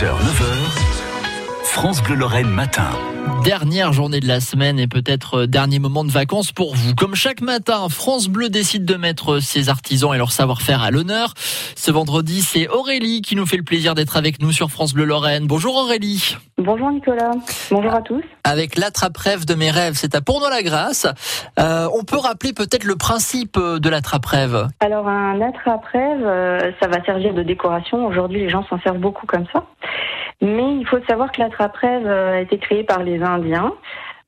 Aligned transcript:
10h, 0.00 0.16
9h, 0.16 0.89
France 1.72 2.02
Bleu 2.02 2.16
Lorraine 2.16 2.50
matin. 2.50 2.90
Dernière 3.44 3.92
journée 3.92 4.20
de 4.20 4.26
la 4.26 4.40
semaine 4.40 4.78
et 4.78 4.88
peut-être 4.88 5.42
euh, 5.42 5.46
dernier 5.46 5.78
moment 5.78 6.04
de 6.04 6.10
vacances 6.10 6.52
pour 6.52 6.74
vous. 6.74 6.94
Comme 6.94 7.14
chaque 7.14 7.40
matin, 7.40 7.88
France 7.88 8.28
Bleu 8.28 8.50
décide 8.50 8.84
de 8.84 8.96
mettre 8.96 9.38
ses 9.38 9.68
artisans 9.68 10.12
et 10.12 10.18
leur 10.18 10.32
savoir-faire 10.32 10.82
à 10.82 10.90
l'honneur. 10.90 11.32
Ce 11.76 11.90
vendredi, 11.90 12.42
c'est 12.42 12.68
Aurélie 12.68 13.22
qui 13.22 13.36
nous 13.36 13.46
fait 13.46 13.56
le 13.56 13.62
plaisir 13.62 13.94
d'être 13.94 14.16
avec 14.16 14.42
nous 14.42 14.52
sur 14.52 14.68
France 14.68 14.92
Bleu 14.92 15.04
Lorraine. 15.04 15.46
Bonjour 15.46 15.76
Aurélie. 15.76 16.36
Bonjour 16.58 16.90
Nicolas, 16.90 17.30
bonjour 17.70 17.94
à 17.94 18.02
tous. 18.02 18.22
Avec 18.44 18.76
l'attrape-rêve 18.76 19.46
de 19.46 19.54
mes 19.54 19.70
rêves, 19.70 19.94
c'est 19.94 20.14
à 20.14 20.20
Pournois-la-Grasse. 20.20 21.06
Euh, 21.58 21.88
on 21.94 22.04
peut 22.04 22.18
rappeler 22.18 22.52
peut-être 22.52 22.84
le 22.84 22.96
principe 22.96 23.58
de 23.58 23.88
l'attrape-rêve? 23.88 24.66
Alors 24.80 25.08
un 25.08 25.40
attrape-rêve, 25.40 26.26
euh, 26.26 26.72
ça 26.82 26.88
va 26.88 27.02
servir 27.04 27.32
de 27.32 27.42
décoration. 27.42 28.06
Aujourd'hui, 28.06 28.40
les 28.40 28.50
gens 28.50 28.66
s'en 28.68 28.78
servent 28.80 28.98
beaucoup 28.98 29.26
comme 29.26 29.46
ça. 29.52 29.64
Mais 30.40 30.76
il 30.76 30.86
faut 30.86 31.00
savoir 31.08 31.32
que 31.32 31.40
l'attrape-rêve 31.40 32.06
euh, 32.06 32.34
a 32.36 32.40
été 32.40 32.58
créé 32.58 32.82
par 32.84 33.02
les 33.02 33.22
Indiens 33.22 33.74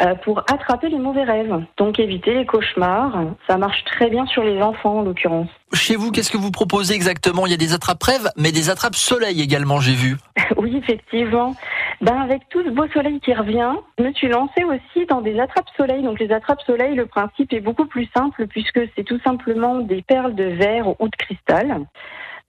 euh, 0.00 0.14
pour 0.14 0.44
attraper 0.50 0.88
les 0.88 0.98
mauvais 0.98 1.24
rêves, 1.24 1.60
donc 1.76 1.98
éviter 1.98 2.32
les 2.32 2.46
cauchemars. 2.46 3.18
Ça 3.48 3.58
marche 3.58 3.84
très 3.84 4.08
bien 4.08 4.26
sur 4.26 4.44
les 4.44 4.62
enfants 4.62 4.98
en 4.98 5.02
l'occurrence. 5.02 5.48
Chez 5.72 5.96
vous, 5.96 6.12
qu'est-ce 6.12 6.30
que 6.30 6.36
vous 6.36 6.52
proposez 6.52 6.94
exactement? 6.94 7.46
Il 7.46 7.50
y 7.50 7.54
a 7.54 7.58
des 7.58 7.74
attrape-rêves, 7.74 8.30
mais 8.36 8.52
des 8.52 8.70
attrape-soleil 8.70 9.42
également, 9.42 9.80
j'ai 9.80 9.94
vu. 9.94 10.16
oui, 10.56 10.76
effectivement. 10.76 11.56
Ben, 12.00 12.16
avec 12.16 12.48
tout 12.48 12.62
ce 12.62 12.70
beau 12.70 12.86
soleil 12.94 13.18
qui 13.20 13.34
revient, 13.34 13.72
je 13.98 14.04
me 14.04 14.12
suis 14.12 14.28
lancée 14.28 14.62
aussi 14.62 15.04
dans 15.06 15.20
des 15.20 15.38
attrape-soleil. 15.40 16.04
Donc 16.04 16.20
les 16.20 16.30
attrape-soleil, 16.30 16.94
le 16.94 17.06
principe 17.06 17.52
est 17.52 17.60
beaucoup 17.60 17.86
plus 17.86 18.08
simple 18.16 18.46
puisque 18.46 18.80
c'est 18.94 19.04
tout 19.04 19.18
simplement 19.24 19.80
des 19.80 20.02
perles 20.02 20.36
de 20.36 20.44
verre 20.44 20.88
ou 21.00 21.08
de 21.08 21.16
cristal. 21.16 21.86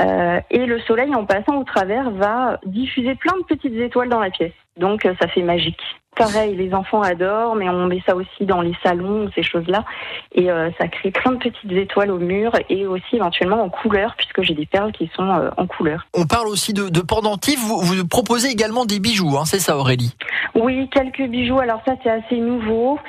Euh, 0.00 0.40
et 0.50 0.66
le 0.66 0.80
soleil, 0.80 1.14
en 1.14 1.24
passant 1.24 1.56
au 1.56 1.64
travers, 1.64 2.10
va 2.10 2.58
diffuser 2.66 3.14
plein 3.14 3.36
de 3.38 3.44
petites 3.44 3.74
étoiles 3.74 4.08
dans 4.08 4.20
la 4.20 4.30
pièce. 4.30 4.52
Donc 4.76 5.06
euh, 5.06 5.14
ça 5.20 5.28
fait 5.28 5.42
magique. 5.42 5.80
Pareil, 6.16 6.54
les 6.54 6.72
enfants 6.74 7.02
adorent, 7.02 7.56
mais 7.56 7.68
on 7.68 7.86
met 7.86 8.00
ça 8.06 8.14
aussi 8.14 8.46
dans 8.46 8.60
les 8.60 8.74
salons, 8.84 9.28
ces 9.34 9.42
choses-là. 9.42 9.84
Et 10.32 10.48
euh, 10.48 10.70
ça 10.78 10.86
crée 10.86 11.10
plein 11.10 11.32
de 11.32 11.38
petites 11.38 11.72
étoiles 11.72 12.12
au 12.12 12.18
mur 12.18 12.52
et 12.68 12.86
aussi 12.86 13.16
éventuellement 13.16 13.60
en 13.60 13.68
couleur, 13.68 14.14
puisque 14.16 14.42
j'ai 14.42 14.54
des 14.54 14.66
perles 14.66 14.92
qui 14.92 15.10
sont 15.16 15.50
en 15.56 15.66
couleur. 15.66 16.06
On 16.14 16.24
parle 16.24 16.46
aussi 16.46 16.72
de, 16.72 16.88
de 16.88 17.00
pendentifs. 17.00 17.58
Vous, 17.58 17.80
vous, 17.80 18.06
proposez 18.06 18.48
également 18.48 18.84
des 18.84 19.00
bijoux, 19.00 19.36
hein, 19.36 19.44
c'est 19.44 19.58
ça 19.58 19.76
Aurélie? 19.76 20.14
Oui, 20.54 20.88
quelques 20.92 21.28
bijoux. 21.28 21.58
Alors 21.58 21.82
ça, 21.84 21.94
c'est 22.04 22.10
assez 22.10 22.36
nouveau. 22.36 23.00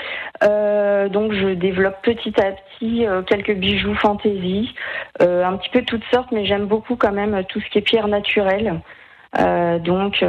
Euh, 0.45 1.09
donc 1.09 1.33
je 1.33 1.53
développe 1.53 2.01
petit 2.03 2.33
à 2.39 2.51
petit 2.51 3.05
euh, 3.05 3.21
quelques 3.23 3.55
bijoux 3.55 3.95
fantaisie, 3.95 4.73
euh, 5.21 5.43
un 5.43 5.57
petit 5.57 5.69
peu 5.69 5.83
toutes 5.83 6.03
sortes, 6.13 6.31
mais 6.31 6.45
j'aime 6.45 6.65
beaucoup 6.65 6.95
quand 6.95 7.11
même 7.11 7.43
tout 7.49 7.59
ce 7.61 7.69
qui 7.69 7.79
est 7.79 7.81
pierre 7.81 8.07
naturelle. 8.07 8.81
Donc, 9.83 10.23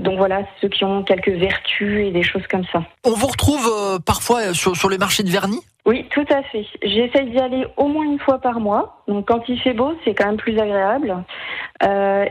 donc 0.00 0.18
voilà, 0.18 0.40
ceux 0.60 0.68
qui 0.68 0.84
ont 0.84 1.04
quelques 1.04 1.28
vertus 1.28 2.08
et 2.08 2.10
des 2.10 2.24
choses 2.24 2.44
comme 2.50 2.64
ça. 2.72 2.82
On 3.04 3.12
vous 3.12 3.28
retrouve 3.28 4.00
parfois 4.04 4.52
sur, 4.52 4.74
sur 4.74 4.90
les 4.90 4.98
marchés 4.98 5.22
de 5.22 5.30
vernis? 5.30 5.60
Oui, 5.86 6.06
tout 6.10 6.24
à 6.28 6.42
fait. 6.42 6.66
J'essaie 6.82 7.26
d'y 7.26 7.38
aller 7.38 7.64
au 7.76 7.86
moins 7.86 8.04
une 8.04 8.18
fois 8.18 8.40
par 8.40 8.58
mois. 8.58 9.04
Donc 9.06 9.28
quand 9.28 9.48
il 9.48 9.60
fait 9.60 9.74
beau, 9.74 9.92
c'est 10.04 10.12
quand 10.12 10.26
même 10.26 10.38
plus 10.38 10.58
agréable. 10.58 11.22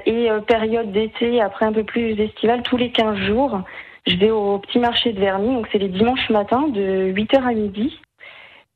et 0.06 0.28
période 0.46 0.92
d'été, 0.92 1.40
après 1.40 1.66
un 1.66 1.72
peu 1.72 1.86
plus 1.86 2.20
estival, 2.20 2.62
tous 2.62 2.76
les 2.76 2.92
15 2.92 3.16
jours, 3.20 3.62
je 4.08 4.16
vais 4.16 4.32
au 4.32 4.58
petit 4.60 4.80
marché 4.80 5.12
de 5.12 5.20
vernis, 5.20 5.54
donc 5.54 5.68
c'est 5.72 5.78
les 5.78 5.90
dimanches 5.90 6.30
matins 6.30 6.68
de 6.70 7.12
8h 7.12 7.44
à 7.44 7.54
midi. 7.54 8.00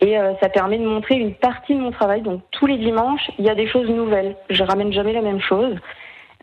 Et 0.01 0.17
euh, 0.17 0.33
ça 0.41 0.49
permet 0.49 0.79
de 0.79 0.85
montrer 0.85 1.15
une 1.15 1.35
partie 1.35 1.75
de 1.75 1.79
mon 1.79 1.91
travail. 1.91 2.21
Donc 2.21 2.41
tous 2.51 2.65
les 2.65 2.77
dimanches, 2.77 3.29
il 3.37 3.45
y 3.45 3.49
a 3.49 3.55
des 3.55 3.67
choses 3.67 3.87
nouvelles. 3.87 4.35
Je 4.49 4.63
ramène 4.63 4.91
jamais 4.91 5.13
la 5.13 5.21
même 5.21 5.39
chose. 5.39 5.75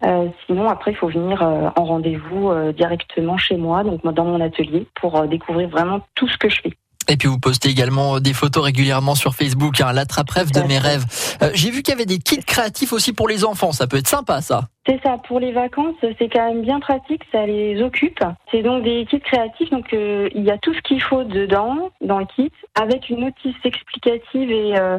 Euh, 0.04 0.28
sinon, 0.46 0.68
après, 0.68 0.92
il 0.92 0.96
faut 0.96 1.08
venir 1.08 1.42
euh, 1.42 1.68
en 1.76 1.84
rendez-vous 1.84 2.52
directement 2.72 3.36
chez 3.36 3.56
moi, 3.56 3.82
donc 3.82 4.02
dans 4.04 4.24
mon 4.24 4.40
atelier, 4.40 4.86
pour 4.94 5.20
découvrir 5.26 5.68
vraiment 5.68 6.00
tout 6.14 6.28
ce 6.28 6.38
que 6.38 6.48
je 6.48 6.60
fais. 6.62 6.72
Et 7.10 7.16
puis 7.16 7.26
vous 7.26 7.38
postez 7.38 7.70
également 7.70 8.20
des 8.20 8.34
photos 8.34 8.62
régulièrement 8.64 9.14
sur 9.14 9.34
Facebook, 9.34 9.80
hein, 9.80 9.92
l'attrape-rêve 9.94 10.52
de 10.52 10.60
mes 10.60 10.78
rêves. 10.78 11.04
Euh, 11.42 11.50
J'ai 11.54 11.70
vu 11.70 11.82
qu'il 11.82 11.92
y 11.92 11.96
avait 11.96 12.04
des 12.04 12.18
kits 12.18 12.44
créatifs 12.44 12.92
aussi 12.92 13.14
pour 13.14 13.28
les 13.28 13.44
enfants, 13.44 13.72
ça 13.72 13.86
peut 13.86 13.96
être 13.96 14.08
sympa 14.08 14.42
ça. 14.42 14.64
C'est 14.86 15.00
ça, 15.02 15.16
pour 15.26 15.40
les 15.40 15.52
vacances, 15.52 15.96
c'est 16.00 16.28
quand 16.28 16.46
même 16.46 16.62
bien 16.62 16.80
pratique, 16.80 17.22
ça 17.32 17.46
les 17.46 17.82
occupe. 17.82 18.22
C'est 18.50 18.62
donc 18.62 18.84
des 18.84 19.06
kits 19.06 19.20
créatifs, 19.20 19.70
donc 19.70 19.92
euh, 19.94 20.28
il 20.34 20.44
y 20.44 20.50
a 20.50 20.58
tout 20.58 20.74
ce 20.74 20.80
qu'il 20.82 21.02
faut 21.02 21.24
dedans, 21.24 21.90
dans 22.02 22.18
le 22.18 22.26
kit, 22.26 22.52
avec 22.74 23.08
une 23.08 23.20
notice 23.20 23.56
explicative 23.64 24.50
et 24.50 24.78
euh, 24.78 24.98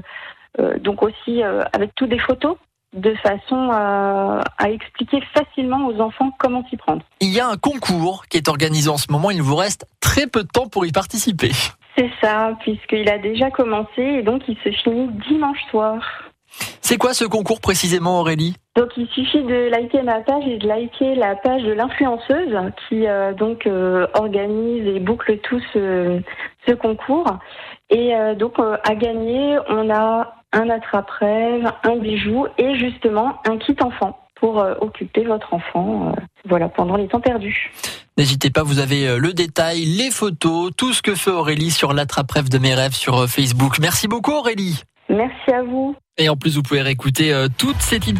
donc 0.80 1.04
aussi 1.04 1.44
avec 1.44 1.94
toutes 1.96 2.10
des 2.10 2.20
photos 2.20 2.58
de 2.94 3.14
façon 3.16 3.70
à, 3.72 4.42
à, 4.58 4.70
expliquer 4.70 5.22
facilement 5.34 5.88
aux 5.88 6.02
enfants 6.02 6.32
comment 6.40 6.68
s'y 6.70 6.76
prendre. 6.76 7.04
Il 7.22 7.30
y 7.30 7.40
a 7.40 7.48
un 7.48 7.56
concours 7.56 8.26
qui 8.28 8.38
est 8.38 8.48
organisé 8.48 8.90
en 8.90 8.98
ce 8.98 9.12
moment, 9.12 9.30
il 9.30 9.44
vous 9.44 9.56
reste 9.56 9.86
très 10.00 10.26
peu 10.26 10.44
de 10.44 10.48
temps 10.48 10.68
pour 10.68 10.88
y 10.88 10.92
participer. 10.92 11.52
C'est 12.00 12.12
ça, 12.22 12.56
puisqu'il 12.62 13.10
a 13.10 13.18
déjà 13.18 13.52
commencé 13.52 14.02
et 14.02 14.24
donc 14.24 14.44
il 14.48 14.56
se 14.64 14.72
finit 14.72 15.10
dimanche 15.28 15.62
soir. 15.70 16.02
C'est 16.80 16.96
quoi 16.96 17.14
ce 17.14 17.26
concours 17.26 17.60
précisément 17.60 18.22
Aurélie? 18.22 18.56
Donc 18.78 18.92
il 18.96 19.06
suffit 19.10 19.44
de 19.44 19.70
liker 19.70 20.02
ma 20.04 20.22
page 20.22 20.48
et 20.48 20.58
de 20.60 20.66
liker 20.66 21.16
la 21.16 21.36
page 21.36 21.62
de 21.64 21.74
l'influenceuse 21.74 22.58
qui 22.88 23.06
euh, 23.06 23.34
donc 23.34 23.68
euh, 23.68 24.08
organise 24.14 24.88
et 24.88 25.02
boucle 25.02 25.40
tout 25.40 25.60
ce, 25.74 26.22
ce 26.66 26.72
concours. 26.72 27.38
Et 27.90 28.16
euh, 28.16 28.34
donc 28.34 28.54
à 28.60 28.96
gagner, 28.96 29.58
on 29.68 29.90
a 29.90 30.36
un 30.54 30.70
attrape-rêve, 30.70 31.70
un 31.84 31.98
bijou 31.98 32.48
et 32.58 32.76
justement 32.76 33.42
un 33.46 33.58
kit 33.58 33.76
enfant 33.84 34.18
pour 34.40 34.64
occuper 34.82 35.24
votre 35.24 35.54
enfant 35.54 36.14
voilà 36.46 36.70
pendant 36.70 36.96
les 36.96 37.08
temps 37.08 37.20
perdus. 37.20 37.72
N'hésitez 38.18 38.50
pas, 38.50 38.64
vous 38.64 38.80
avez 38.80 39.18
le 39.18 39.34
détail, 39.34 39.86
les 39.86 40.12
photos, 40.12 40.72
tout 40.76 40.94
ce 40.94 41.02
que 41.02 41.16
fait 41.16 41.32
Aurélie 41.32 41.72
sur 41.72 41.94
l'attrape-rêve 41.94 42.50
de 42.50 42.58
mes 42.58 42.74
rêves 42.74 42.94
sur 42.94 43.28
Facebook. 43.30 43.80
Merci 43.80 44.08
beaucoup 44.08 44.32
Aurélie. 44.32 44.84
Merci 45.10 45.52
à 45.52 45.64
vous. 45.64 45.96
Et 46.18 46.30
en 46.30 46.36
plus, 46.36 46.56
vous 46.56 46.64
pouvez 46.64 46.82
réécouter 46.82 47.34
toute 47.58 47.78
cette 47.80 48.08
interview 48.08 48.20